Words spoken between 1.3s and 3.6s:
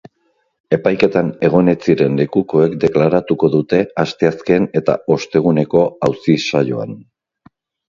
egon ez ziren lekukoek deklaratuko